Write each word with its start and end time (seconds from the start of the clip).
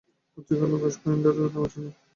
পত্রিকার 0.37 0.67
লোক 0.71 0.81
আসবে 0.87 1.07
ইন্টারড়ু 1.15 1.43
নেওয়ার 1.45 1.71
জন্যে। 1.73 1.91